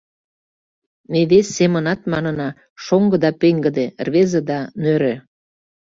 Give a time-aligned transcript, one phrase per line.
[1.11, 2.49] —Ме вес семынат манына:
[2.83, 5.15] «Шоҥго— да пеҥгыде, рвезе— да нӧрӧ».